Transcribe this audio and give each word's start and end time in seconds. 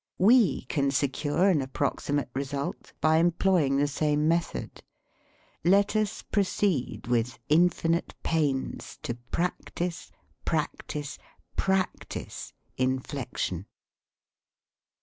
We 0.17 0.61
can 0.63 0.89
secure 0.89 1.47
an 1.49 1.61
approximate 1.61 2.31
result 2.33 2.91
by 3.01 3.17
employing 3.17 3.77
the 3.77 3.85
same 3.85 4.27
method. 4.27 4.81
Let 5.63 5.95
us 5.95 6.23
proceed 6.23 7.05
with 7.05 7.37
"infinite 7.49 8.15
pains" 8.23 8.97
to 9.03 9.13
practise, 9.13 10.11
practise, 10.43 11.19
practise 11.55 12.51
in 12.77 12.97
flection. 12.99 13.65